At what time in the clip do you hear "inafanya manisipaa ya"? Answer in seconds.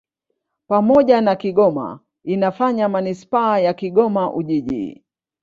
2.23-3.73